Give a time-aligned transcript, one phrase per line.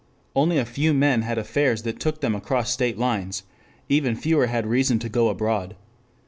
[0.35, 3.43] Only a few men had affairs that took them across state lines.
[3.87, 5.75] Even fewer had reason to go abroad.